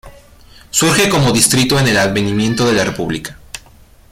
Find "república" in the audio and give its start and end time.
2.83-3.37